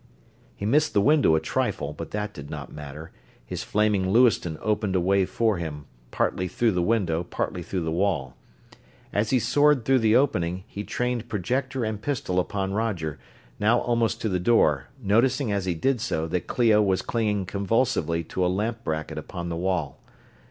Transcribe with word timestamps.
He 0.55 0.65
missed 0.65 0.95
the 0.95 0.99
window 1.01 1.35
a 1.35 1.39
trifle, 1.39 1.93
but 1.93 2.09
that 2.09 2.33
did 2.33 2.49
not 2.49 2.73
matter 2.73 3.11
his 3.45 3.63
flaming 3.63 4.09
Lewiston 4.09 4.57
opened 4.59 4.95
a 4.95 4.99
way 4.99 5.25
for 5.27 5.57
him, 5.57 5.85
partly 6.09 6.47
through 6.47 6.71
the 6.71 6.81
window, 6.81 7.23
partly 7.23 7.61
through 7.61 7.83
the 7.83 7.91
wall. 7.91 8.35
As 9.13 9.29
he 9.29 9.37
soared 9.37 9.85
through 9.85 9.99
the 9.99 10.15
opening 10.15 10.63
he 10.65 10.83
trained 10.83 11.29
projector 11.29 11.85
and 11.85 12.01
pistol 12.01 12.39
upon 12.39 12.73
Roger, 12.73 13.19
now 13.59 13.77
almost 13.79 14.19
to 14.21 14.29
the 14.29 14.39
door, 14.39 14.87
noticing 14.99 15.51
as 15.51 15.65
he 15.65 15.75
did 15.75 16.01
so 16.01 16.27
that 16.29 16.47
Clio 16.47 16.81
was 16.81 17.03
clinging 17.03 17.45
convulsively 17.45 18.23
to 18.23 18.43
a 18.43 18.49
lamp 18.51 18.83
bracket 18.83 19.19
upon 19.19 19.49
the 19.49 19.55
wall. 19.55 19.99